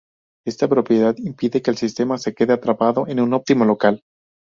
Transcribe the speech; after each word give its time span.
Esta 0.47 0.67
propiedad 0.67 1.15
impide 1.19 1.61
que 1.61 1.69
el 1.69 1.77
sistema 1.77 2.17
se 2.17 2.33
quede 2.33 2.53
atrapado 2.53 3.05
en 3.07 3.19
un 3.19 3.33
óptimo 3.35 3.65
local. 3.65 4.01